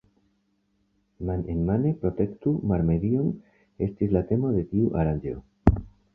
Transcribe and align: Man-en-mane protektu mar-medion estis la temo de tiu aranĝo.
Man-en-mane 1.29 1.91
protektu 2.05 2.55
mar-medion 2.73 3.29
estis 3.89 4.17
la 4.19 4.27
temo 4.33 4.57
de 4.57 4.67
tiu 4.75 4.91
aranĝo. 5.05 5.37